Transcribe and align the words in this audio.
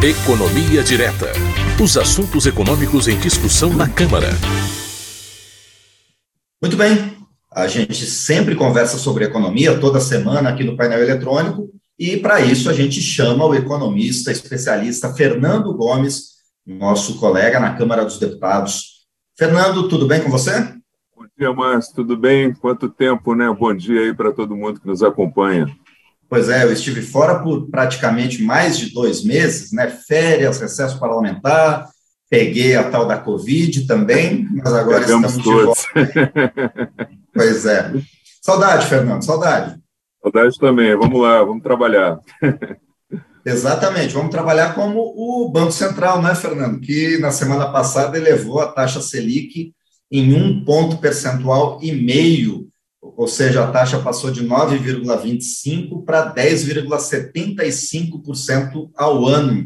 Economia 0.00 0.80
Direta. 0.84 1.32
Os 1.82 1.96
assuntos 1.96 2.46
econômicos 2.46 3.08
em 3.08 3.18
discussão 3.18 3.74
na 3.74 3.88
Câmara. 3.88 4.28
Muito 6.62 6.76
bem. 6.76 7.16
A 7.52 7.66
gente 7.66 8.06
sempre 8.06 8.54
conversa 8.54 8.96
sobre 8.96 9.24
economia 9.24 9.76
toda 9.80 9.98
semana 9.98 10.50
aqui 10.50 10.62
no 10.62 10.76
painel 10.76 11.02
eletrônico 11.02 11.68
e 11.98 12.16
para 12.16 12.40
isso 12.40 12.70
a 12.70 12.72
gente 12.72 13.02
chama 13.02 13.44
o 13.44 13.56
economista 13.56 14.30
especialista 14.30 15.12
Fernando 15.12 15.74
Gomes, 15.74 16.34
nosso 16.64 17.18
colega 17.18 17.58
na 17.58 17.74
Câmara 17.74 18.04
dos 18.04 18.20
Deputados. 18.20 19.04
Fernando, 19.36 19.88
tudo 19.88 20.06
bem 20.06 20.22
com 20.22 20.30
você? 20.30 20.60
Bom 21.16 21.26
dia, 21.36 21.52
Márcio, 21.52 21.96
tudo 21.96 22.16
bem? 22.16 22.54
Quanto 22.54 22.88
tempo, 22.88 23.34
né? 23.34 23.52
Bom 23.52 23.74
dia 23.74 24.02
aí 24.02 24.14
para 24.14 24.32
todo 24.32 24.56
mundo 24.56 24.80
que 24.80 24.86
nos 24.86 25.02
acompanha. 25.02 25.66
Pois 26.28 26.48
é, 26.48 26.64
eu 26.64 26.72
estive 26.72 27.00
fora 27.00 27.38
por 27.38 27.70
praticamente 27.70 28.42
mais 28.42 28.78
de 28.78 28.92
dois 28.92 29.24
meses, 29.24 29.72
né? 29.72 29.88
Férias, 29.88 30.60
recesso 30.60 30.98
parlamentar, 30.98 31.88
peguei 32.28 32.76
a 32.76 32.90
tal 32.90 33.06
da 33.06 33.16
Covid 33.16 33.86
também, 33.86 34.46
mas 34.52 34.74
agora 34.74 35.00
Pegamos 35.00 35.34
estamos 35.36 35.44
todos. 35.44 35.78
de 35.78 36.12
volta. 36.12 36.92
pois 37.32 37.64
é. 37.64 37.92
Saudade, 38.42 38.86
Fernando, 38.86 39.24
saudade. 39.24 39.78
Saudade 40.22 40.58
também, 40.58 40.96
vamos 40.96 41.20
lá, 41.20 41.42
vamos 41.42 41.62
trabalhar. 41.62 42.18
Exatamente, 43.44 44.12
vamos 44.12 44.30
trabalhar 44.30 44.74
como 44.74 45.00
o 45.16 45.48
Banco 45.50 45.72
Central, 45.72 46.20
né, 46.20 46.34
Fernando? 46.34 46.80
Que 46.80 47.16
na 47.18 47.30
semana 47.30 47.72
passada 47.72 48.18
elevou 48.18 48.60
a 48.60 48.70
taxa 48.70 49.00
Selic 49.00 49.72
em 50.12 50.34
um 50.34 50.64
ponto 50.64 50.98
percentual 50.98 51.78
e 51.82 51.92
meio 51.92 52.67
ou 53.00 53.28
seja, 53.28 53.64
a 53.64 53.70
taxa 53.70 53.98
passou 53.98 54.30
de 54.30 54.46
9,25% 54.46 56.04
para 56.04 56.34
10,75% 56.34 58.90
ao 58.96 59.26
ano. 59.26 59.64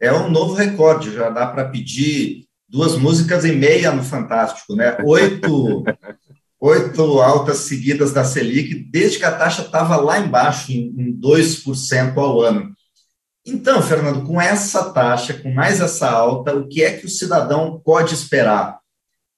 É 0.00 0.12
um 0.12 0.30
novo 0.30 0.54
recorde, 0.54 1.12
já 1.12 1.30
dá 1.30 1.46
para 1.46 1.68
pedir 1.68 2.46
duas 2.68 2.96
músicas 2.96 3.44
e 3.44 3.52
meia 3.52 3.92
no 3.92 4.02
Fantástico, 4.02 4.74
né? 4.74 4.96
Oito, 5.04 5.84
oito 6.60 7.20
altas 7.20 7.58
seguidas 7.58 8.12
da 8.12 8.24
Selic, 8.24 8.74
desde 8.90 9.18
que 9.18 9.24
a 9.24 9.36
taxa 9.36 9.62
estava 9.62 9.94
lá 9.96 10.18
embaixo, 10.18 10.72
em, 10.72 10.92
em 10.98 11.16
2% 11.18 12.18
ao 12.18 12.40
ano. 12.40 12.74
Então, 13.46 13.82
Fernando, 13.82 14.26
com 14.26 14.40
essa 14.40 14.90
taxa, 14.90 15.34
com 15.34 15.52
mais 15.52 15.80
essa 15.80 16.10
alta, 16.10 16.56
o 16.56 16.66
que 16.66 16.82
é 16.82 16.96
que 16.96 17.06
o 17.06 17.10
cidadão 17.10 17.80
pode 17.84 18.14
esperar? 18.14 18.78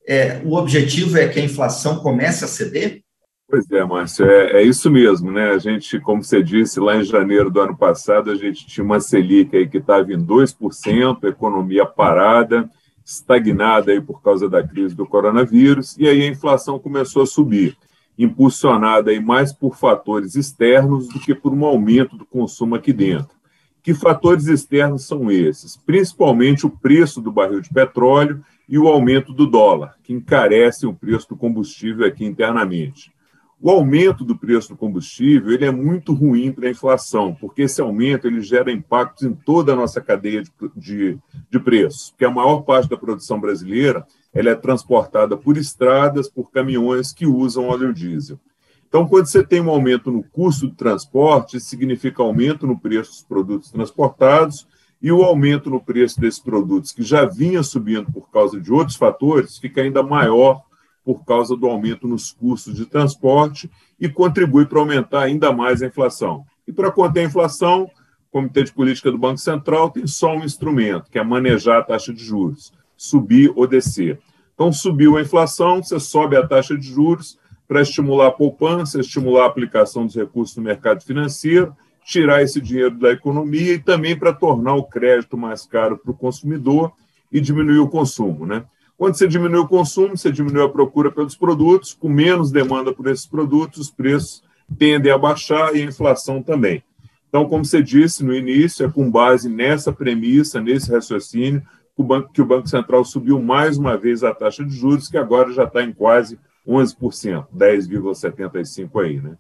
É, 0.09 0.41
o 0.45 0.55
objetivo 0.55 1.19
é 1.19 1.27
que 1.27 1.41
a 1.41 1.45
inflação 1.45 1.98
comece 1.98 2.45
a 2.45 2.48
ceder? 2.48 3.03
Pois 3.48 3.70
é, 3.70 3.84
Márcio, 3.84 4.28
é, 4.28 4.61
é, 4.61 4.62
isso 4.62 4.91
mesmo, 4.91 5.30
né? 5.30 5.50
A 5.50 5.58
gente, 5.58 6.00
como 6.00 6.22
você 6.22 6.42
disse, 6.42 6.80
lá 6.80 6.97
em 6.97 7.05
janeiro 7.05 7.48
do 7.48 7.61
ano 7.61 7.77
passado, 7.77 8.28
a 8.28 8.34
gente 8.34 8.66
tinha 8.66 8.83
uma 8.83 8.98
Selic 8.98 9.56
aí 9.56 9.69
que 9.69 9.78
estava 9.78 10.12
em 10.12 10.19
2%, 10.19 11.25
economia 11.25 11.86
parada, 11.86 12.69
estagnada 13.05 13.92
aí 13.92 14.00
por 14.00 14.20
causa 14.20 14.48
da 14.48 14.67
crise 14.67 14.97
do 14.97 15.06
coronavírus, 15.06 15.97
e 15.97 16.08
aí 16.08 16.22
a 16.22 16.27
inflação 16.27 16.77
começou 16.80 17.22
a 17.22 17.27
subir, 17.27 17.77
impulsionada 18.19 19.12
aí 19.12 19.20
mais 19.20 19.52
por 19.52 19.77
fatores 19.77 20.34
externos 20.34 21.06
do 21.06 21.20
que 21.20 21.33
por 21.33 21.55
um 21.55 21.64
aumento 21.64 22.17
do 22.17 22.27
consumo 22.27 22.74
aqui 22.74 22.92
dentro. 22.92 23.36
Que 23.80 23.94
fatores 23.94 24.48
externos 24.48 25.06
são 25.06 25.30
esses? 25.30 25.77
Principalmente 25.77 26.67
o 26.67 26.70
preço 26.70 27.20
do 27.20 27.30
barril 27.30 27.61
de 27.61 27.70
petróleo 27.70 28.42
e 28.69 28.77
o 28.77 28.89
aumento 28.89 29.33
do 29.33 29.47
dólar, 29.47 29.94
que 30.02 30.12
encarece 30.12 30.84
o 30.84 30.92
preço 30.92 31.28
do 31.28 31.36
combustível 31.36 32.05
aqui 32.05 32.24
internamente. 32.24 33.14
O 33.61 33.71
aumento 33.71 34.23
do 34.23 34.37
preço 34.37 34.69
do 34.69 34.77
combustível 34.77 35.51
ele 35.51 35.65
é 35.65 35.71
muito 35.71 36.12
ruim 36.12 36.53
para 36.53 36.69
a 36.69 36.71
inflação, 36.71 37.35
porque 37.35 37.63
esse 37.63 37.81
aumento 37.81 38.27
ele 38.27 38.43
gera 38.43 38.71
impactos 38.71 39.23
em 39.23 39.33
toda 39.33 39.73
a 39.73 39.77
nossa 39.77 40.01
cadeia 40.01 40.43
de, 40.43 40.51
de, 40.77 41.19
de 41.51 41.59
preços, 41.59 42.11
porque 42.11 42.27
a 42.27 42.31
maior 42.31 42.61
parte 42.63 42.89
da 42.89 42.98
produção 42.98 43.41
brasileira 43.41 44.07
ela 44.35 44.51
é 44.51 44.55
transportada 44.55 45.37
por 45.39 45.57
estradas, 45.57 46.29
por 46.29 46.51
caminhões 46.51 47.13
que 47.13 47.27
usam 47.27 47.69
óleo 47.69 47.95
diesel. 47.95 48.39
Então, 48.86 49.08
quando 49.08 49.27
você 49.27 49.42
tem 49.42 49.61
um 49.61 49.70
aumento 49.70 50.11
no 50.11 50.23
custo 50.23 50.69
do 50.69 50.75
transporte, 50.75 51.57
isso 51.57 51.69
significa 51.69 52.23
aumento 52.23 52.67
no 52.67 52.79
preço 52.79 53.11
dos 53.11 53.23
produtos 53.23 53.70
transportados, 53.70 54.67
e 55.01 55.11
o 55.11 55.23
aumento 55.23 55.70
no 55.70 55.80
preço 55.80 56.20
desses 56.20 56.41
produtos, 56.41 56.92
que 56.92 57.03
já 57.03 57.25
vinha 57.25 57.63
subindo 57.63 58.13
por 58.13 58.30
causa 58.30 58.61
de 58.61 58.73
outros 58.73 58.97
fatores, 58.97 59.59
fica 59.59 59.80
ainda 59.80 60.03
maior 60.03 60.63
por 61.06 61.24
causa 61.24 61.56
do 61.56 61.68
aumento 61.68 62.08
nos 62.08 62.33
custos 62.33 62.74
de 62.74 62.84
transporte 62.84 63.70
e 64.00 64.08
contribui 64.08 64.67
para 64.67 64.80
aumentar 64.80 65.22
ainda 65.22 65.52
mais 65.52 65.80
a 65.80 65.86
inflação. 65.86 66.44
E 66.67 66.72
para 66.72 66.90
conter 66.90 67.20
a 67.20 67.27
inflação, 67.27 67.84
o 67.84 68.33
Comitê 68.33 68.64
de 68.64 68.72
Política 68.72 69.12
do 69.12 69.17
Banco 69.17 69.39
Central 69.39 69.89
tem 69.89 70.05
só 70.05 70.34
um 70.34 70.42
instrumento, 70.42 71.08
que 71.08 71.17
é 71.17 71.22
manejar 71.22 71.78
a 71.78 71.83
taxa 71.84 72.12
de 72.12 72.24
juros, 72.24 72.72
subir 72.96 73.52
ou 73.55 73.68
descer. 73.68 74.18
Então, 74.52 74.72
subiu 74.72 75.17
a 75.17 75.22
inflação, 75.22 75.80
você 75.80 76.00
sobe 76.00 76.36
a 76.36 76.44
taxa 76.44 76.77
de 76.77 76.89
juros 76.89 77.38
para 77.68 77.83
estimular 77.83 78.27
a 78.27 78.33
poupança, 78.33 78.98
estimular 78.98 79.44
a 79.44 79.46
aplicação 79.46 80.06
dos 80.06 80.17
recursos 80.17 80.56
no 80.56 80.64
mercado 80.64 81.05
financeiro, 81.05 81.73
tirar 82.05 82.42
esse 82.42 82.61
dinheiro 82.61 82.98
da 82.98 83.12
economia 83.12 83.74
e 83.74 83.78
também 83.78 84.18
para 84.18 84.33
tornar 84.33 84.74
o 84.74 84.83
crédito 84.83 85.36
mais 85.36 85.64
caro 85.67 85.98
para 85.98 86.11
o 86.11 86.17
consumidor 86.17 86.92
e 87.30 87.40
diminuir 87.40 87.78
o 87.78 87.88
consumo. 87.88 88.44
Né? 88.44 88.64
Quando 88.96 89.14
você 89.14 89.29
diminui 89.29 89.61
o 89.61 89.68
consumo, 89.68 90.17
você 90.17 90.33
diminui 90.33 90.62
a 90.62 90.68
procura 90.68 91.11
pelos 91.11 91.36
produtos, 91.36 91.92
com 91.92 92.08
menos 92.08 92.51
demanda 92.51 92.92
por 92.92 93.07
esses 93.08 93.27
produtos, 93.27 93.79
os 93.79 93.90
preços 93.90 94.42
tendem 94.79 95.12
a 95.12 95.18
baixar 95.18 95.74
e 95.77 95.83
a 95.83 95.84
inflação 95.84 96.42
também. 96.42 96.83
Então, 97.29 97.46
como 97.48 97.64
você 97.64 97.83
disse 97.83 98.24
no 98.24 98.35
início, 98.35 98.86
é 98.86 98.90
com 98.90 99.11
base 99.11 99.48
nessa 99.48 99.92
premissa, 99.92 100.61
nesse 100.61 100.90
raciocínio, 100.90 101.61
que 101.95 102.02
o 102.02 102.05
Banco, 102.05 102.33
que 102.33 102.40
o 102.40 102.46
Banco 102.46 102.68
Central 102.68 103.05
subiu 103.05 103.40
mais 103.42 103.77
uma 103.77 103.96
vez 103.96 104.24
a 104.24 104.35
taxa 104.35 104.64
de 104.64 104.74
juros, 104.74 105.08
que 105.08 105.18
agora 105.18 105.52
já 105.52 105.64
está 105.64 105.83
em 105.83 105.92
quase 105.92 106.39
11%, 106.67 107.46
10,75% 107.55 109.02
aí. 109.02 109.20
Né? 109.20 109.36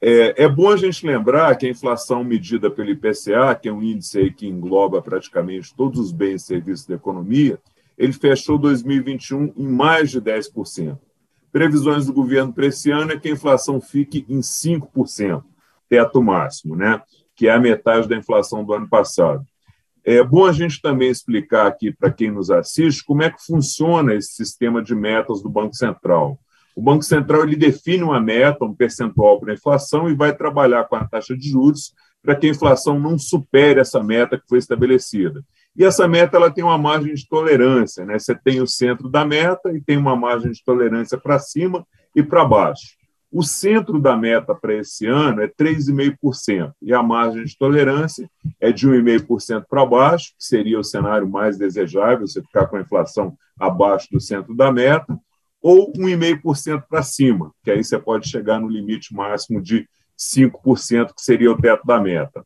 É, 0.00 0.44
é, 0.44 0.48
bom 0.48 0.70
a 0.70 0.76
gente 0.76 1.06
lembrar 1.06 1.54
que 1.56 1.66
a 1.66 1.70
inflação 1.70 2.24
medida 2.24 2.70
pelo 2.70 2.90
IPCA, 2.90 3.54
que 3.60 3.68
é 3.68 3.72
um 3.72 3.82
índice 3.82 4.30
que 4.30 4.46
engloba 4.46 5.02
praticamente 5.02 5.74
todos 5.74 5.98
os 5.98 6.12
bens 6.12 6.42
e 6.42 6.46
serviços 6.46 6.86
da 6.86 6.94
economia, 6.94 7.58
ele 7.96 8.12
fechou 8.12 8.58
2021 8.58 9.52
em 9.56 9.66
mais 9.66 10.10
de 10.10 10.20
10%. 10.20 10.98
Previsões 11.50 12.06
do 12.06 12.12
governo 12.12 12.52
para 12.52 12.66
esse 12.66 12.90
ano 12.90 13.12
é 13.12 13.18
que 13.18 13.28
a 13.28 13.32
inflação 13.32 13.80
fique 13.80 14.26
em 14.28 14.40
5%, 14.40 15.42
teto 15.88 16.22
máximo, 16.22 16.76
né? 16.76 17.00
que 17.34 17.48
é 17.48 17.52
a 17.52 17.60
metade 17.60 18.08
da 18.08 18.16
inflação 18.16 18.64
do 18.64 18.72
ano 18.72 18.88
passado. 18.88 19.44
É 20.04 20.22
bom 20.22 20.46
a 20.46 20.52
gente 20.52 20.80
também 20.80 21.10
explicar 21.10 21.66
aqui 21.66 21.92
para 21.92 22.12
quem 22.12 22.30
nos 22.30 22.50
assiste 22.50 23.04
como 23.04 23.22
é 23.22 23.30
que 23.30 23.44
funciona 23.44 24.14
esse 24.14 24.34
sistema 24.34 24.82
de 24.82 24.94
metas 24.94 25.42
do 25.42 25.48
Banco 25.48 25.74
Central. 25.74 26.38
O 26.76 26.82
Banco 26.82 27.02
Central 27.02 27.42
ele 27.42 27.56
define 27.56 28.02
uma 28.02 28.20
meta, 28.20 28.64
um 28.64 28.74
percentual 28.74 29.40
para 29.40 29.52
a 29.52 29.54
inflação 29.54 30.08
e 30.08 30.14
vai 30.14 30.34
trabalhar 30.34 30.84
com 30.84 30.96
a 30.96 31.06
taxa 31.06 31.36
de 31.36 31.48
juros 31.48 31.92
para 32.22 32.36
que 32.36 32.46
a 32.46 32.50
inflação 32.50 32.98
não 32.98 33.18
supere 33.18 33.80
essa 33.80 34.02
meta 34.02 34.38
que 34.38 34.46
foi 34.48 34.58
estabelecida. 34.58 35.44
E 35.78 35.84
essa 35.84 36.08
meta 36.08 36.36
ela 36.36 36.50
tem 36.50 36.64
uma 36.64 36.78
margem 36.78 37.14
de 37.14 37.28
tolerância, 37.28 38.04
né? 38.04 38.18
Você 38.18 38.34
tem 38.34 38.60
o 38.60 38.66
centro 38.66 39.08
da 39.08 39.24
meta 39.24 39.70
e 39.72 39.80
tem 39.80 39.96
uma 39.96 40.16
margem 40.16 40.50
de 40.50 40.64
tolerância 40.64 41.18
para 41.18 41.38
cima 41.38 41.86
e 42.14 42.22
para 42.22 42.44
baixo. 42.44 42.96
O 43.30 43.42
centro 43.42 44.00
da 44.00 44.16
meta 44.16 44.54
para 44.54 44.74
esse 44.74 45.04
ano 45.04 45.42
é 45.42 45.48
3,5%, 45.48 46.72
e 46.80 46.94
a 46.94 47.02
margem 47.02 47.44
de 47.44 47.58
tolerância 47.58 48.30
é 48.58 48.72
de 48.72 48.88
1,5% 48.88 49.64
para 49.68 49.84
baixo, 49.84 50.32
que 50.38 50.44
seria 50.44 50.78
o 50.78 50.84
cenário 50.84 51.28
mais 51.28 51.58
desejável, 51.58 52.26
você 52.26 52.40
ficar 52.40 52.66
com 52.66 52.76
a 52.76 52.80
inflação 52.80 53.36
abaixo 53.58 54.08
do 54.10 54.20
centro 54.20 54.54
da 54.54 54.72
meta, 54.72 55.18
ou 55.60 55.92
1,5% 55.92 56.84
para 56.88 57.02
cima, 57.02 57.52
que 57.62 57.70
aí 57.70 57.82
você 57.82 57.98
pode 57.98 58.28
chegar 58.28 58.60
no 58.60 58.68
limite 58.68 59.12
máximo 59.12 59.60
de 59.60 59.86
5%, 60.16 61.12
que 61.14 61.20
seria 61.20 61.50
o 61.50 61.60
teto 61.60 61.84
da 61.84 62.00
meta. 62.00 62.42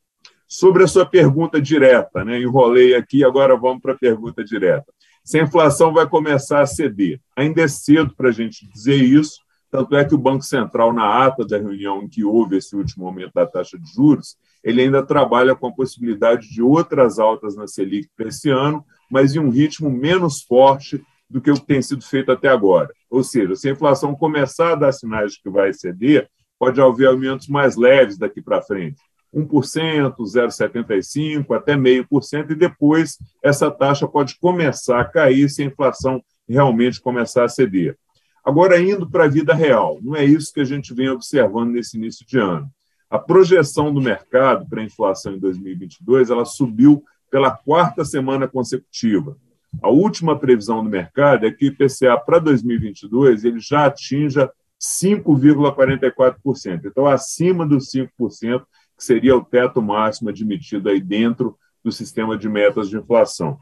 Sobre 0.53 0.83
a 0.83 0.89
sua 0.89 1.07
pergunta 1.07 1.63
direta, 1.63 2.25
né? 2.25 2.41
enrolei 2.41 2.97
aqui, 2.97 3.23
agora 3.23 3.57
vamos 3.57 3.81
para 3.81 3.93
a 3.93 3.97
pergunta 3.97 4.43
direta. 4.43 4.93
Se 5.23 5.39
a 5.39 5.45
inflação 5.45 5.93
vai 5.93 6.09
começar 6.09 6.61
a 6.61 6.67
ceder, 6.67 7.21
ainda 7.37 7.63
é 7.63 7.69
cedo 7.69 8.13
para 8.17 8.31
a 8.31 8.33
gente 8.33 8.69
dizer 8.69 8.97
isso, 8.97 9.39
tanto 9.71 9.95
é 9.95 10.05
que 10.05 10.13
o 10.13 10.19
Banco 10.19 10.43
Central, 10.43 10.93
na 10.93 11.25
ata 11.25 11.47
da 11.47 11.57
reunião 11.57 12.03
em 12.03 12.09
que 12.09 12.25
houve 12.25 12.57
esse 12.57 12.75
último 12.75 13.07
aumento 13.07 13.31
da 13.33 13.47
taxa 13.47 13.79
de 13.79 13.89
juros, 13.95 14.37
ele 14.65 14.83
ainda 14.83 15.07
trabalha 15.07 15.55
com 15.55 15.69
a 15.69 15.73
possibilidade 15.73 16.51
de 16.51 16.61
outras 16.61 17.21
altas 17.21 17.55
na 17.55 17.69
Selic 17.69 18.09
para 18.17 18.27
esse 18.27 18.51
ano, 18.51 18.85
mas 19.09 19.37
em 19.37 19.39
um 19.39 19.51
ritmo 19.51 19.89
menos 19.89 20.43
forte 20.43 21.01
do 21.31 21.41
que 21.41 21.53
o 21.53 21.55
que 21.55 21.65
tem 21.65 21.81
sido 21.81 22.05
feito 22.05 22.33
até 22.33 22.49
agora. 22.49 22.93
Ou 23.09 23.23
seja, 23.23 23.55
se 23.55 23.69
a 23.69 23.73
inflação 23.73 24.17
começar 24.17 24.73
a 24.73 24.75
dar 24.75 24.91
sinais 24.91 25.35
de 25.35 25.43
que 25.43 25.49
vai 25.49 25.73
ceder, 25.73 26.29
pode 26.59 26.81
haver 26.81 27.07
aumentos 27.07 27.47
mais 27.47 27.77
leves 27.77 28.19
daqui 28.19 28.43
para 28.43 28.61
frente. 28.61 29.01
1%, 29.35 30.15
0,75%, 30.17 31.57
até 31.57 31.77
0,5%, 31.77 32.51
e 32.51 32.55
depois 32.55 33.17
essa 33.43 33.71
taxa 33.71 34.07
pode 34.07 34.39
começar 34.39 35.01
a 35.01 35.05
cair 35.05 35.49
se 35.49 35.63
a 35.63 35.67
inflação 35.67 36.23
realmente 36.49 37.01
começar 37.01 37.45
a 37.45 37.49
ceder. 37.49 37.97
Agora, 38.45 38.81
indo 38.81 39.09
para 39.09 39.25
a 39.25 39.29
vida 39.29 39.55
real, 39.55 39.99
não 40.03 40.17
é 40.17 40.25
isso 40.25 40.53
que 40.53 40.61
a 40.61 40.65
gente 40.65 40.95
vem 40.95 41.09
observando 41.09 41.71
nesse 41.71 41.97
início 41.97 42.27
de 42.27 42.39
ano. 42.39 42.69
A 43.09 43.19
projeção 43.19 43.93
do 43.93 44.01
mercado 44.01 44.67
para 44.69 44.81
a 44.81 44.85
inflação 44.85 45.35
em 45.35 45.39
2022 45.39 46.31
ela 46.31 46.45
subiu 46.45 47.05
pela 47.31 47.51
quarta 47.51 48.05
semana 48.05 48.49
consecutiva. 48.49 49.37
A 49.83 49.89
última 49.89 50.39
previsão 50.39 50.83
do 50.83 50.91
mercado 50.91 51.47
é 51.47 51.51
que 51.51 51.67
o 51.67 51.69
IPCA 51.69 52.19
para 52.19 52.41
2022 52.41 53.45
ele 53.45 53.61
já 53.61 53.87
atinja 53.87 54.51
5,44%. 54.81 56.87
Então, 56.87 57.07
acima 57.07 57.67
dos 57.67 57.93
5%, 57.93 58.63
que 59.01 59.05
seria 59.07 59.35
o 59.35 59.43
teto 59.43 59.81
máximo 59.81 60.29
admitido 60.29 60.91
aí 60.91 61.01
dentro 61.01 61.57
do 61.83 61.91
sistema 61.91 62.37
de 62.37 62.51
metas 62.51 62.91
de 62.91 62.99
inflação. 62.99 63.59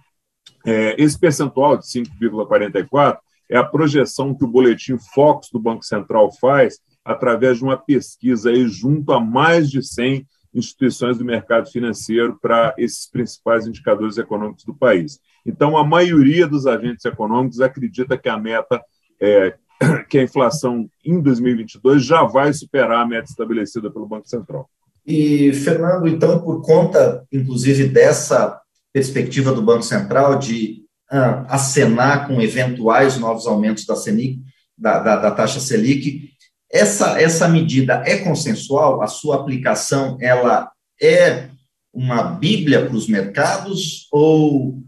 É, 0.66 1.00
esse 1.00 1.16
percentual 1.16 1.76
de 1.76 1.84
5,44% 1.86 3.18
é 3.48 3.56
a 3.56 3.64
projeção 3.64 4.34
que 4.34 4.44
o 4.44 4.48
boletim 4.48 4.98
Focus 4.98 5.48
do 5.52 5.60
Banco 5.60 5.84
Central 5.84 6.28
faz 6.40 6.80
através 7.04 7.58
de 7.58 7.64
uma 7.64 7.76
pesquisa 7.76 8.50
aí 8.50 8.66
junto 8.66 9.12
a 9.12 9.20
mais 9.20 9.70
de 9.70 9.80
100 9.80 10.26
instituições 10.52 11.16
do 11.16 11.24
mercado 11.24 11.70
financeiro 11.70 12.36
para 12.42 12.74
esses 12.76 13.08
principais 13.08 13.64
indicadores 13.64 14.18
econômicos 14.18 14.64
do 14.64 14.74
país. 14.74 15.20
Então, 15.46 15.78
a 15.78 15.84
maioria 15.84 16.48
dos 16.48 16.66
agentes 16.66 17.04
econômicos 17.04 17.60
acredita 17.60 18.18
que 18.18 18.28
a 18.28 18.36
meta, 18.36 18.82
é, 19.20 19.56
que 20.10 20.18
a 20.18 20.22
inflação 20.24 20.90
em 21.04 21.20
2022 21.22 22.04
já 22.04 22.24
vai 22.24 22.52
superar 22.52 23.02
a 23.02 23.06
meta 23.06 23.30
estabelecida 23.30 23.88
pelo 23.88 24.08
Banco 24.08 24.28
Central. 24.28 24.68
E, 25.08 25.54
Fernando, 25.54 26.06
então, 26.06 26.38
por 26.42 26.60
conta, 26.60 27.26
inclusive, 27.32 27.88
dessa 27.88 28.60
perspectiva 28.92 29.52
do 29.52 29.62
Banco 29.62 29.82
Central 29.82 30.38
de 30.38 30.82
ah, 31.10 31.46
acenar 31.48 32.28
com 32.28 32.42
eventuais 32.42 33.16
novos 33.16 33.46
aumentos 33.46 33.86
da, 33.86 33.96
Selic, 33.96 34.42
da, 34.76 34.98
da, 34.98 35.16
da 35.16 35.30
taxa 35.30 35.60
Selic, 35.60 36.28
essa, 36.70 37.18
essa 37.18 37.48
medida 37.48 38.02
é 38.04 38.18
consensual? 38.18 39.00
A 39.00 39.06
sua 39.06 39.36
aplicação 39.36 40.18
ela 40.20 40.70
é 41.00 41.48
uma 41.90 42.22
bíblia 42.24 42.84
para 42.84 42.94
os 42.94 43.08
mercados 43.08 44.06
ou 44.12 44.82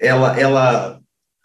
ela, 0.00 0.38
ela 0.38 1.00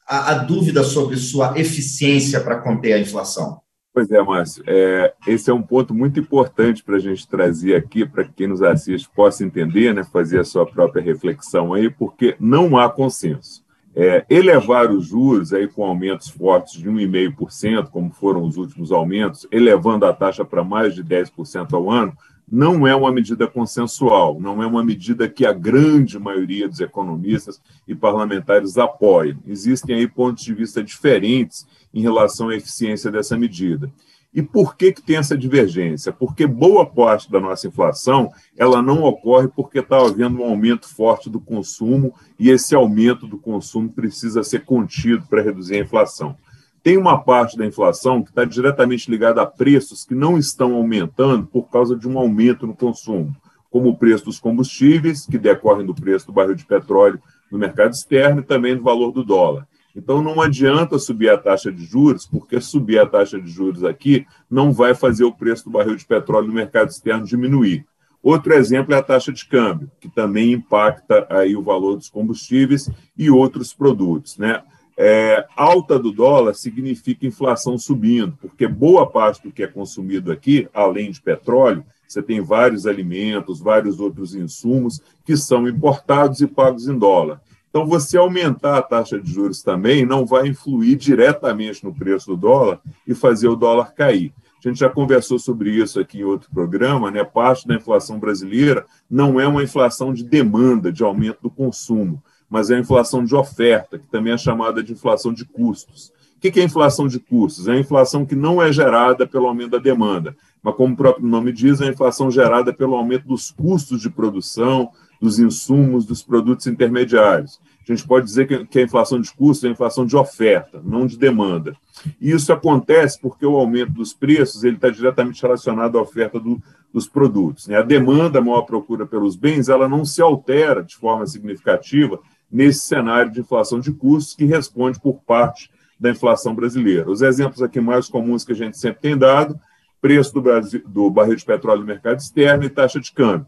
a, 0.08 0.34
a, 0.34 0.34
dúvida 0.36 0.84
sobre 0.84 1.18
sua 1.18 1.60
eficiência 1.60 2.40
para 2.40 2.62
conter 2.62 2.94
a 2.94 3.00
inflação? 3.00 3.63
Pois 3.94 4.10
é, 4.10 4.20
Márcio. 4.24 4.64
É, 4.66 5.14
esse 5.28 5.52
é 5.52 5.54
um 5.54 5.62
ponto 5.62 5.94
muito 5.94 6.20
importante 6.20 6.84
para 6.84 6.96
a 6.96 7.00
gente 7.00 7.28
trazer 7.28 7.76
aqui, 7.76 8.04
para 8.04 8.24
quem 8.24 8.48
nos 8.48 8.64
assiste 8.64 9.08
possa 9.08 9.46
entender, 9.46 9.94
né, 9.94 10.04
fazer 10.04 10.40
a 10.40 10.44
sua 10.44 10.66
própria 10.66 11.04
reflexão 11.04 11.74
aí, 11.74 11.92
porque 11.92 12.36
não 12.40 12.76
há 12.76 12.90
consenso. 12.90 13.64
É, 13.96 14.26
elevar 14.28 14.90
os 14.90 15.06
juros 15.06 15.54
aí 15.54 15.68
com 15.68 15.86
aumentos 15.86 16.28
fortes 16.28 16.82
de 16.82 16.90
1,5%, 16.90 17.92
como 17.92 18.10
foram 18.10 18.42
os 18.44 18.58
últimos 18.58 18.92
aumentos, 18.92 19.48
elevando 19.52 20.08
a 20.08 20.14
taxa 20.14 20.44
para 20.44 20.64
mais 20.64 20.96
de 20.96 21.04
10% 21.04 21.72
ao 21.74 21.92
ano, 21.92 22.18
não 22.52 22.86
é 22.86 22.96
uma 22.96 23.12
medida 23.12 23.48
consensual, 23.48 24.40
não 24.40 24.62
é 24.62 24.68
uma 24.68 24.84
medida 24.84 25.28
que 25.30 25.46
a 25.46 25.54
grande 25.54 26.20
maioria 26.20 26.68
dos 26.68 26.80
economistas 26.80 27.62
e 27.88 27.96
parlamentares 27.96 28.78
apoiem. 28.78 29.38
Existem 29.48 29.96
aí 29.96 30.08
pontos 30.08 30.44
de 30.44 30.54
vista 30.54 30.84
diferentes 30.84 31.66
em 31.94 32.02
relação 32.02 32.50
à 32.50 32.56
eficiência 32.56 33.12
dessa 33.12 33.38
medida. 33.38 33.92
E 34.34 34.42
por 34.42 34.76
que, 34.76 34.92
que 34.92 35.02
tem 35.02 35.18
essa 35.18 35.38
divergência? 35.38 36.12
Porque 36.12 36.48
boa 36.48 36.86
parte 36.86 37.32
da 37.32 37.40
nossa 37.40 37.68
inflação 37.68 38.32
ela 38.58 38.82
não 38.82 39.04
ocorre 39.04 39.48
porque 39.48 39.80
está 39.80 39.98
havendo 39.98 40.40
um 40.40 40.44
aumento 40.44 40.88
forte 40.88 41.30
do 41.30 41.40
consumo 41.40 42.14
e 42.40 42.50
esse 42.50 42.74
aumento 42.74 43.28
do 43.28 43.38
consumo 43.38 43.90
precisa 43.90 44.44
ser 44.44 44.66
contido 44.66 45.28
para 45.28 45.44
reduzir 45.44 45.76
a 45.76 45.80
inflação. 45.80 46.36
Tem 46.84 46.98
uma 46.98 47.18
parte 47.18 47.58
da 47.58 47.66
inflação 47.66 48.22
que 48.22 48.30
está 48.30 48.44
diretamente 48.44 49.10
ligada 49.10 49.42
a 49.42 49.46
preços 49.46 50.04
que 50.04 50.14
não 50.14 50.38
estão 50.38 50.76
aumentando 50.76 51.48
por 51.48 51.70
causa 51.70 51.96
de 51.96 52.10
um 52.10 52.20
aumento 52.20 52.68
no 52.68 52.76
consumo, 52.76 53.34
como 53.72 53.88
o 53.88 53.98
preço 53.98 54.26
dos 54.26 54.38
combustíveis, 54.38 55.26
que 55.26 55.38
decorrem 55.38 55.86
do 55.86 55.96
preço 55.96 56.28
do 56.28 56.34
barril 56.34 56.56
de 56.56 56.66
petróleo 56.66 57.22
no 57.50 57.58
mercado 57.58 57.94
externo 57.94 58.42
e 58.42 58.44
também 58.44 58.76
do 58.76 58.84
valor 58.84 59.14
do 59.14 59.24
dólar. 59.24 59.66
Então 59.96 60.22
não 60.22 60.42
adianta 60.42 61.00
subir 61.00 61.30
a 61.30 61.38
taxa 61.38 61.72
de 61.72 61.86
juros, 61.86 62.26
porque 62.26 62.60
subir 62.60 63.00
a 63.00 63.06
taxa 63.06 63.40
de 63.40 63.50
juros 63.50 63.86
aqui 63.86 64.26
não 64.50 64.74
vai 64.74 64.94
fazer 64.94 65.24
o 65.24 65.32
preço 65.32 65.64
do 65.64 65.72
barril 65.72 65.96
de 65.96 66.06
petróleo 66.06 66.48
no 66.48 66.54
mercado 66.54 66.90
externo 66.90 67.26
diminuir. 67.26 67.86
Outro 68.22 68.54
exemplo 68.54 68.94
é 68.94 68.98
a 68.98 69.04
taxa 69.04 69.32
de 69.32 69.46
câmbio, 69.46 69.90
que 70.02 70.10
também 70.10 70.52
impacta 70.52 71.26
aí 71.30 71.56
o 71.56 71.62
valor 71.62 71.96
dos 71.96 72.10
combustíveis 72.10 72.90
e 73.18 73.30
outros 73.30 73.74
produtos, 73.74 74.38
né? 74.38 74.62
É, 74.96 75.46
alta 75.56 75.98
do 75.98 76.12
dólar 76.12 76.54
significa 76.54 77.26
inflação 77.26 77.78
subindo, 77.78 78.38
porque 78.40 78.68
boa 78.68 79.10
parte 79.10 79.42
do 79.42 79.52
que 79.52 79.64
é 79.64 79.68
consumido 79.68 80.32
aqui, 80.32 80.68
além 80.74 81.10
de 81.10 81.22
petróleo, 81.22 81.84
você 82.08 82.22
tem 82.22 82.42
vários 82.42 82.86
alimentos, 82.86 83.60
vários 83.60 84.00
outros 84.00 84.36
insumos 84.36 85.02
que 85.26 85.36
são 85.36 85.68
importados 85.68 86.42
e 86.42 86.48
pagos 86.48 86.88
em 86.88 86.98
dólar. 86.98 87.42
Então, 87.70 87.88
você 87.88 88.18
aumentar 88.18 88.78
a 88.78 88.84
taxa 88.84 89.20
de 89.20 89.32
juros 89.32 89.64
também 89.64 90.06
não 90.06 90.28
vai 90.28 90.48
influir 90.48 90.96
diretamente 90.96 91.84
no 91.84 91.92
preço 91.92 92.28
do 92.28 92.38
dólar 92.38 92.80
e 93.08 93.16
fazer 93.16 93.48
o 93.48 93.56
dólar 93.56 93.96
cair. 93.96 94.32
A 94.64 94.70
gente 94.70 94.80
já 94.80 94.90
conversou 94.90 95.40
sobre 95.40 95.72
isso 95.72 96.00
aqui 96.00 96.20
em 96.20 96.24
outro 96.24 96.52
programa, 96.52 97.10
né? 97.10 97.24
Parte 97.24 97.68
da 97.68 97.74
inflação 97.74 98.20
brasileira 98.20 98.86
não 99.10 99.40
é 99.40 99.48
uma 99.48 99.64
inflação 99.64 100.14
de 100.14 100.24
demanda, 100.24 100.92
de 100.92 101.04
aumento 101.04 101.40
do 101.42 101.50
consumo, 101.50 102.24
mas 102.54 102.70
é 102.70 102.76
a 102.76 102.80
inflação 102.80 103.26
de 103.26 103.34
oferta, 103.34 103.98
que 103.98 104.06
também 104.06 104.32
é 104.32 104.38
chamada 104.38 104.84
de 104.84 104.94
inflação 104.94 105.34
de 105.34 105.44
custos. 105.44 106.14
O 106.38 106.40
que 106.40 106.60
é 106.60 106.64
inflação 106.64 107.08
de 107.08 107.20
custos? 107.20 107.68
É 107.68 107.72
a 107.72 107.80
inflação 107.80 108.28
que 108.28 108.36
não 108.36 108.62
é 108.62 108.72
gerada 108.72 109.26
pelo 109.26 109.48
aumento 109.48 109.72
da 109.72 109.80
demanda, 109.80 110.36
mas, 110.62 110.76
como 110.76 110.94
o 110.94 110.96
próprio 110.96 111.26
nome 111.26 111.52
diz, 111.52 111.82
é 111.82 111.88
a 111.88 111.90
inflação 111.90 112.30
gerada 112.30 112.72
pelo 112.72 112.94
aumento 112.94 113.28
dos 113.28 113.50
custos 113.50 114.00
de 114.00 114.10
produção, 114.10 114.92
dos 115.20 115.40
insumos, 115.40 116.06
dos 116.06 116.22
produtos 116.22 116.68
intermediários. 116.68 117.60
A 117.90 117.92
gente 117.92 118.06
pode 118.08 118.28
dizer 118.28 118.68
que 118.68 118.80
a 118.80 118.84
inflação 118.84 119.20
de 119.20 119.34
custos 119.34 119.64
é 119.64 119.70
a 119.70 119.72
inflação 119.72 120.06
de 120.06 120.16
oferta, 120.16 120.80
não 120.86 121.08
de 121.08 121.18
demanda. 121.18 121.76
E 122.22 122.30
isso 122.30 122.54
acontece 122.54 123.20
porque 123.20 123.48
o 123.48 123.56
aumento 123.56 123.94
dos 123.94 124.14
preços 124.14 124.64
ele 124.64 124.76
está 124.76 124.92
diretamente 124.92 125.42
relacionado 125.42 125.98
à 125.98 126.02
oferta 126.02 126.40
do, 126.40 126.62
dos 126.94 127.08
produtos. 127.08 127.68
Né? 127.68 127.78
A 127.78 127.82
demanda, 127.82 128.38
a 128.38 128.42
maior 128.44 128.62
procura 128.62 129.08
pelos 129.08 129.36
bens, 129.36 129.70
ela 129.70 129.90
não 129.90 130.06
se 130.06 130.22
altera 130.22 130.84
de 130.84 130.96
forma 130.96 131.26
significativa 131.26 132.20
nesse 132.54 132.82
cenário 132.82 133.32
de 133.32 133.40
inflação 133.42 133.80
de 133.80 133.92
custos 133.92 134.36
que 134.36 134.46
responde 134.46 135.00
por 135.00 135.16
parte 135.24 135.72
da 136.00 136.12
inflação 136.12 136.54
brasileira. 136.54 137.10
Os 137.10 137.24
exemplos 137.24 137.64
aqui 137.64 137.82
mais 137.82 138.08
comuns 138.08 138.46
que 138.46 138.52
a 138.52 138.56
gente 138.56 138.78
sempre 138.78 139.02
tem 139.02 139.18
dado, 139.18 139.60
preço 140.00 140.32
do, 140.34 140.42
Brasil, 140.42 140.84
do 140.88 141.10
barril 141.10 141.36
de 141.36 141.44
petróleo 141.44 141.82
no 141.82 141.88
mercado 141.88 142.20
externo 142.20 142.64
e 142.64 142.70
taxa 142.70 143.00
de 143.00 143.12
câmbio. 143.12 143.48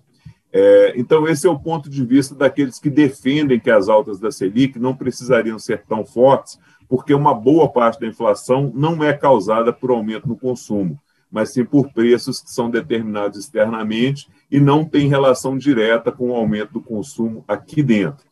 É, 0.52 0.94
então, 0.96 1.28
esse 1.28 1.46
é 1.46 1.50
o 1.50 1.60
ponto 1.60 1.90
de 1.90 2.04
vista 2.04 2.34
daqueles 2.34 2.80
que 2.80 2.90
defendem 2.90 3.60
que 3.60 3.69
as 3.69 3.90
altas 3.90 4.19
da 4.19 4.31
Selic 4.31 4.80
não 4.80 4.96
precisariam 4.96 5.60
ser 5.60 5.84
tão 5.84 6.06
fortes, 6.06 6.58
porque 6.88 7.13
uma 7.13 7.34
boa 7.34 7.68
parte 7.70 8.00
da 8.00 8.08
inflação 8.08 8.72
não 8.74 9.03
é 9.03 9.13
causada 9.13 9.74
por 9.74 9.91
aumento 9.91 10.27
no 10.27 10.38
consumo, 10.38 10.98
mas 11.30 11.51
sim 11.51 11.65
por 11.65 11.91
preços 11.91 12.41
que 12.41 12.50
são 12.50 12.70
determinados 12.70 13.38
externamente 13.38 14.30
e 14.50 14.60
não 14.60 14.86
tem 14.86 15.10
relação 15.10 15.58
direta 15.58 16.12
com 16.12 16.30
o 16.30 16.36
aumento 16.36 16.74
do 16.74 16.82
consumo 16.82 17.44
aqui 17.48 17.84
dentro. 17.84 18.24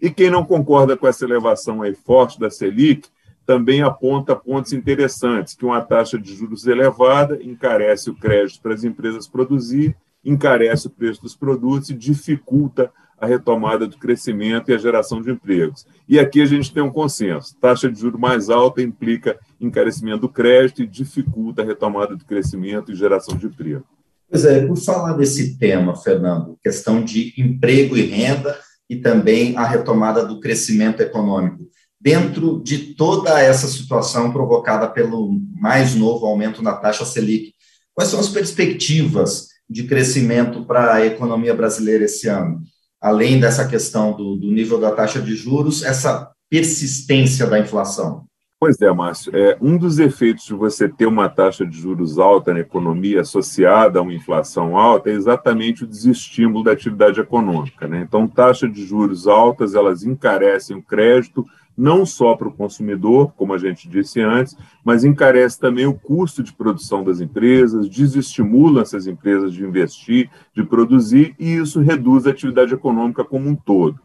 E 0.00 0.10
quem 0.10 0.30
não 0.30 0.44
concorda 0.44 0.96
com 0.96 1.06
essa 1.06 1.24
elevação 1.24 1.82
aí 1.82 1.94
forte 1.94 2.38
da 2.38 2.50
Selic 2.50 3.08
também 3.44 3.82
aponta 3.82 4.36
pontos 4.36 4.72
interessantes, 4.72 5.54
que 5.54 5.64
uma 5.64 5.80
taxa 5.80 6.18
de 6.18 6.34
juros 6.34 6.66
elevada 6.66 7.38
encarece 7.42 8.10
o 8.10 8.14
crédito 8.14 8.60
para 8.60 8.74
as 8.74 8.84
empresas 8.84 9.26
produzir 9.26 9.96
encarece 10.24 10.86
o 10.86 10.90
preço 10.90 11.22
dos 11.22 11.34
produtos 11.34 11.90
e 11.90 11.94
dificulta 11.94 12.90
a 13.20 13.26
retomada 13.26 13.86
do 13.86 13.98
crescimento 13.98 14.70
e 14.70 14.74
a 14.74 14.78
geração 14.78 15.20
de 15.20 15.30
empregos. 15.30 15.84
E 16.08 16.20
aqui 16.20 16.40
a 16.40 16.46
gente 16.46 16.72
tem 16.72 16.82
um 16.82 16.90
consenso: 16.90 17.56
taxa 17.60 17.90
de 17.90 17.98
juros 17.98 18.20
mais 18.20 18.48
alta 18.48 18.82
implica 18.82 19.38
encarecimento 19.60 20.20
do 20.20 20.28
crédito 20.28 20.82
e 20.82 20.86
dificulta 20.86 21.62
a 21.62 21.64
retomada 21.64 22.14
do 22.14 22.24
crescimento 22.24 22.92
e 22.92 22.94
geração 22.94 23.36
de 23.36 23.46
emprego. 23.46 23.84
Pois 24.30 24.44
é, 24.44 24.66
por 24.66 24.76
falar 24.76 25.14
desse 25.14 25.58
tema, 25.58 25.96
Fernando, 25.96 26.58
questão 26.62 27.02
de 27.02 27.32
emprego 27.38 27.96
e 27.96 28.02
renda 28.02 28.56
e 28.88 28.96
também 28.96 29.56
a 29.56 29.64
retomada 29.64 30.24
do 30.24 30.40
crescimento 30.40 31.00
econômico. 31.00 31.68
Dentro 32.00 32.62
de 32.62 32.94
toda 32.94 33.40
essa 33.40 33.66
situação 33.66 34.32
provocada 34.32 34.88
pelo 34.88 35.38
mais 35.60 35.94
novo 35.94 36.26
aumento 36.26 36.62
na 36.62 36.72
taxa 36.72 37.04
Selic, 37.04 37.52
quais 37.92 38.10
são 38.10 38.20
as 38.20 38.28
perspectivas 38.28 39.48
de 39.68 39.84
crescimento 39.84 40.64
para 40.64 40.94
a 40.94 41.04
economia 41.04 41.54
brasileira 41.54 42.04
esse 42.04 42.28
ano? 42.28 42.62
Além 43.00 43.40
dessa 43.40 43.66
questão 43.66 44.16
do, 44.16 44.36
do 44.36 44.50
nível 44.50 44.78
da 44.78 44.92
taxa 44.92 45.20
de 45.20 45.34
juros, 45.34 45.82
essa 45.82 46.30
persistência 46.48 47.46
da 47.46 47.58
inflação. 47.58 48.27
Pois 48.60 48.80
é, 48.82 48.92
Márcio. 48.92 49.30
É, 49.36 49.56
um 49.60 49.78
dos 49.78 50.00
efeitos 50.00 50.44
de 50.44 50.52
você 50.52 50.88
ter 50.88 51.06
uma 51.06 51.28
taxa 51.28 51.64
de 51.64 51.78
juros 51.78 52.18
alta 52.18 52.52
na 52.52 52.58
economia 52.58 53.20
associada 53.20 54.00
a 54.00 54.02
uma 54.02 54.12
inflação 54.12 54.76
alta 54.76 55.10
é 55.10 55.12
exatamente 55.12 55.84
o 55.84 55.86
desestímulo 55.86 56.64
da 56.64 56.72
atividade 56.72 57.20
econômica. 57.20 57.86
Né? 57.86 58.00
Então, 58.00 58.26
taxa 58.26 58.68
de 58.68 58.84
juros 58.84 59.28
altas, 59.28 59.76
elas 59.76 60.02
encarecem 60.02 60.76
o 60.76 60.82
crédito, 60.82 61.46
não 61.76 62.04
só 62.04 62.34
para 62.34 62.48
o 62.48 62.52
consumidor, 62.52 63.32
como 63.36 63.54
a 63.54 63.58
gente 63.58 63.88
disse 63.88 64.20
antes, 64.20 64.56
mas 64.84 65.04
encarece 65.04 65.60
também 65.60 65.86
o 65.86 65.94
custo 65.94 66.42
de 66.42 66.52
produção 66.52 67.04
das 67.04 67.20
empresas, 67.20 67.88
desestimula 67.88 68.82
essas 68.82 69.06
empresas 69.06 69.52
de 69.52 69.62
investir, 69.64 70.28
de 70.52 70.64
produzir, 70.64 71.32
e 71.38 71.54
isso 71.54 71.78
reduz 71.78 72.26
a 72.26 72.30
atividade 72.30 72.74
econômica 72.74 73.24
como 73.24 73.48
um 73.48 73.54
todo. 73.54 74.00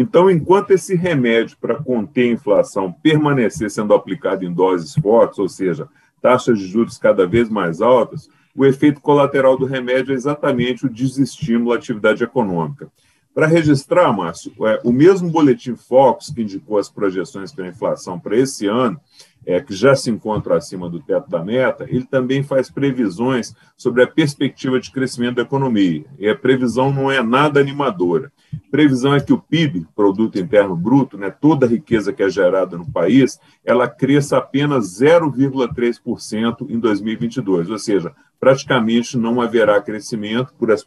Então, 0.00 0.30
enquanto 0.30 0.70
esse 0.70 0.94
remédio 0.94 1.56
para 1.60 1.74
conter 1.74 2.28
a 2.28 2.32
inflação 2.34 2.92
permanecer 2.92 3.68
sendo 3.68 3.92
aplicado 3.92 4.44
em 4.44 4.52
doses 4.52 4.94
fortes, 4.94 5.40
ou 5.40 5.48
seja, 5.48 5.88
taxas 6.22 6.56
de 6.56 6.68
juros 6.68 6.96
cada 6.96 7.26
vez 7.26 7.48
mais 7.48 7.80
altas, 7.82 8.30
o 8.54 8.64
efeito 8.64 9.00
colateral 9.00 9.58
do 9.58 9.66
remédio 9.66 10.12
é 10.12 10.14
exatamente 10.14 10.86
o 10.86 10.88
desestímulo 10.88 11.72
à 11.72 11.74
atividade 11.74 12.22
econômica. 12.22 12.88
Para 13.34 13.48
registrar, 13.48 14.12
Márcio, 14.12 14.52
é, 14.68 14.80
o 14.84 14.92
mesmo 14.92 15.30
boletim 15.32 15.74
Focus 15.74 16.30
que 16.30 16.42
indicou 16.42 16.78
as 16.78 16.88
projeções 16.88 17.50
para 17.50 17.64
a 17.64 17.68
inflação 17.68 18.20
para 18.20 18.36
esse 18.36 18.68
ano, 18.68 19.00
é, 19.48 19.62
que 19.62 19.74
já 19.74 19.96
se 19.96 20.10
encontra 20.10 20.58
acima 20.58 20.90
do 20.90 21.00
teto 21.00 21.30
da 21.30 21.42
meta, 21.42 21.86
ele 21.88 22.04
também 22.04 22.42
faz 22.42 22.70
previsões 22.70 23.54
sobre 23.78 24.02
a 24.02 24.06
perspectiva 24.06 24.78
de 24.78 24.90
crescimento 24.90 25.36
da 25.36 25.42
economia. 25.42 26.04
E 26.18 26.28
a 26.28 26.36
previsão 26.36 26.92
não 26.92 27.10
é 27.10 27.22
nada 27.22 27.58
animadora. 27.58 28.30
Previsão 28.70 29.14
é 29.14 29.20
que 29.20 29.32
o 29.32 29.38
PIB, 29.38 29.86
Produto 29.96 30.38
Interno 30.38 30.76
Bruto, 30.76 31.16
né, 31.16 31.30
toda 31.30 31.64
a 31.64 31.68
riqueza 31.68 32.12
que 32.12 32.22
é 32.22 32.28
gerada 32.28 32.76
no 32.76 32.92
país, 32.92 33.40
ela 33.64 33.88
cresça 33.88 34.36
apenas 34.36 35.00
0,3% 35.00 36.68
em 36.68 36.78
2022, 36.78 37.70
ou 37.70 37.78
seja, 37.78 38.12
praticamente 38.38 39.16
não 39.16 39.40
haverá 39.40 39.80
crescimento 39.80 40.52
por 40.58 40.70
as 40.70 40.84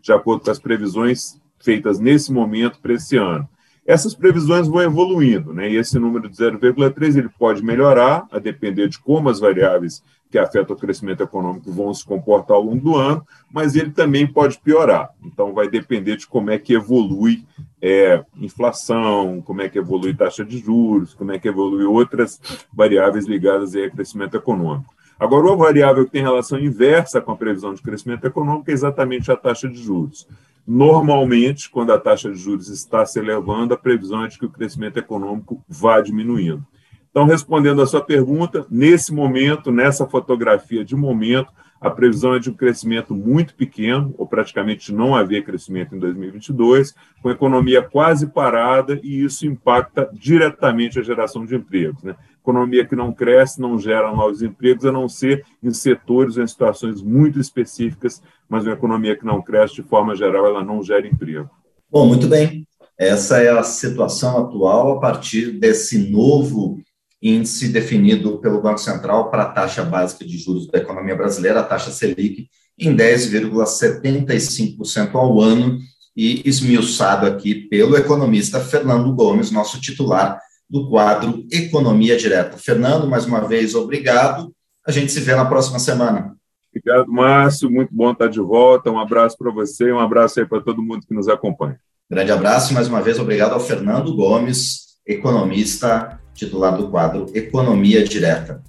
de 0.00 0.12
acordo 0.12 0.42
com 0.42 0.50
as 0.50 0.58
previsões 0.58 1.38
feitas 1.58 2.00
nesse 2.00 2.32
momento 2.32 2.78
para 2.80 2.94
esse 2.94 3.18
ano. 3.18 3.46
Essas 3.86 4.14
previsões 4.14 4.66
vão 4.66 4.80
evoluindo, 4.80 5.52
né? 5.52 5.70
E 5.70 5.76
esse 5.76 5.98
número 5.98 6.28
de 6.28 6.36
0,3 6.36 7.18
ele 7.18 7.28
pode 7.28 7.62
melhorar, 7.62 8.26
a 8.32 8.38
depender 8.38 8.88
de 8.88 8.98
como 8.98 9.28
as 9.28 9.40
variáveis 9.40 10.02
que 10.30 10.38
afetam 10.38 10.74
o 10.74 10.78
crescimento 10.78 11.22
econômico 11.22 11.70
vão 11.70 11.94
se 11.94 12.04
comportar 12.04 12.56
ao 12.56 12.62
longo 12.64 12.80
do 12.80 12.96
ano, 12.96 13.24
mas 13.52 13.76
ele 13.76 13.90
também 13.90 14.26
pode 14.26 14.58
piorar. 14.58 15.10
Então, 15.22 15.52
vai 15.52 15.68
depender 15.68 16.16
de 16.16 16.26
como 16.26 16.50
é 16.50 16.58
que 16.58 16.72
evolui 16.72 17.44
é, 17.80 18.24
inflação, 18.36 19.40
como 19.42 19.62
é 19.62 19.68
que 19.68 19.78
evolui 19.78 20.12
taxa 20.12 20.44
de 20.44 20.58
juros, 20.58 21.14
como 21.14 21.30
é 21.30 21.38
que 21.38 21.46
evolui 21.46 21.84
outras 21.84 22.40
variáveis 22.72 23.26
ligadas 23.26 23.76
aí 23.76 23.84
a 23.84 23.90
crescimento 23.90 24.36
econômico. 24.36 24.92
Agora, 25.20 25.46
uma 25.46 25.56
variável 25.56 26.04
que 26.04 26.10
tem 26.10 26.22
relação 26.22 26.58
inversa 26.58 27.20
com 27.20 27.30
a 27.30 27.36
previsão 27.36 27.72
de 27.72 27.82
crescimento 27.82 28.26
econômico 28.26 28.70
é 28.70 28.74
exatamente 28.74 29.30
a 29.30 29.36
taxa 29.36 29.68
de 29.68 29.80
juros. 29.80 30.26
Normalmente, 30.66 31.70
quando 31.70 31.92
a 31.92 31.98
taxa 31.98 32.30
de 32.30 32.38
juros 32.38 32.68
está 32.68 33.04
se 33.04 33.18
elevando, 33.18 33.74
a 33.74 33.76
previsão 33.76 34.24
é 34.24 34.28
de 34.28 34.38
que 34.38 34.46
o 34.46 34.50
crescimento 34.50 34.96
econômico 34.96 35.62
vá 35.68 36.00
diminuindo. 36.00 36.64
Então, 37.10 37.26
respondendo 37.26 37.80
à 37.80 37.86
sua 37.86 38.00
pergunta, 38.00 38.66
nesse 38.68 39.12
momento, 39.12 39.70
nessa 39.70 40.06
fotografia 40.06 40.84
de 40.84 40.96
momento, 40.96 41.52
a 41.80 41.90
previsão 41.90 42.34
é 42.34 42.38
de 42.38 42.50
um 42.50 42.54
crescimento 42.54 43.14
muito 43.14 43.54
pequeno, 43.54 44.14
ou 44.16 44.26
praticamente 44.26 44.92
não 44.92 45.14
haver 45.14 45.44
crescimento 45.44 45.94
em 45.94 45.98
2022, 45.98 46.94
com 47.22 47.28
a 47.28 47.32
economia 47.32 47.82
quase 47.82 48.26
parada, 48.26 48.98
e 49.02 49.22
isso 49.22 49.46
impacta 49.46 50.08
diretamente 50.12 50.98
a 50.98 51.02
geração 51.02 51.44
de 51.44 51.54
empregos. 51.54 52.02
Né? 52.02 52.16
Economia 52.44 52.86
que 52.86 52.94
não 52.94 53.10
cresce 53.10 53.58
não 53.58 53.78
gera 53.78 54.14
novos 54.14 54.42
empregos, 54.42 54.84
a 54.84 54.92
não 54.92 55.08
ser 55.08 55.46
em 55.62 55.72
setores 55.72 56.36
em 56.36 56.46
situações 56.46 57.00
muito 57.00 57.40
específicas, 57.40 58.22
mas 58.46 58.64
uma 58.64 58.74
economia 58.74 59.16
que 59.16 59.24
não 59.24 59.40
cresce, 59.40 59.76
de 59.76 59.82
forma 59.82 60.14
geral, 60.14 60.44
ela 60.44 60.62
não 60.62 60.82
gera 60.82 61.06
emprego. 61.06 61.48
Bom, 61.90 62.06
muito 62.06 62.26
bem. 62.26 62.68
Essa 62.98 63.38
é 63.38 63.48
a 63.48 63.62
situação 63.62 64.44
atual 64.44 64.92
a 64.92 65.00
partir 65.00 65.52
desse 65.52 66.10
novo 66.10 66.78
índice 67.22 67.68
definido 67.68 68.38
pelo 68.40 68.60
Banco 68.60 68.76
Central 68.78 69.30
para 69.30 69.44
a 69.44 69.50
taxa 69.50 69.82
básica 69.82 70.26
de 70.26 70.36
juros 70.36 70.66
da 70.66 70.78
economia 70.78 71.16
brasileira, 71.16 71.60
a 71.60 71.64
taxa 71.64 71.90
Selic, 71.90 72.50
em 72.78 72.94
10,75% 72.94 75.14
ao 75.14 75.40
ano, 75.40 75.78
e 76.14 76.46
esmiuçado 76.46 77.24
aqui 77.26 77.54
pelo 77.54 77.96
economista 77.96 78.60
Fernando 78.60 79.10
Gomes, 79.14 79.50
nosso 79.50 79.80
titular 79.80 80.38
do 80.74 80.88
quadro 80.88 81.46
Economia 81.52 82.16
Direta. 82.16 82.58
Fernando, 82.58 83.06
mais 83.06 83.24
uma 83.26 83.38
vez, 83.38 83.76
obrigado. 83.76 84.52
A 84.84 84.90
gente 84.90 85.12
se 85.12 85.20
vê 85.20 85.32
na 85.32 85.44
próxima 85.44 85.78
semana. 85.78 86.34
Obrigado, 86.68 87.06
Márcio. 87.12 87.70
Muito 87.70 87.94
bom 87.94 88.10
estar 88.10 88.26
de 88.26 88.40
volta. 88.40 88.90
Um 88.90 88.98
abraço 88.98 89.38
para 89.38 89.52
você 89.52 89.84
e 89.84 89.92
um 89.92 90.00
abraço 90.00 90.40
aí 90.40 90.46
para 90.46 90.60
todo 90.60 90.82
mundo 90.82 91.06
que 91.06 91.14
nos 91.14 91.28
acompanha. 91.28 91.78
Grande 92.10 92.32
abraço 92.32 92.72
e 92.72 92.74
mais 92.74 92.88
uma 92.88 93.00
vez 93.00 93.20
obrigado 93.20 93.52
ao 93.52 93.60
Fernando 93.60 94.16
Gomes, 94.16 94.96
economista 95.06 96.18
titular 96.34 96.76
do 96.76 96.88
quadro 96.88 97.26
Economia 97.32 98.02
Direta. 98.02 98.60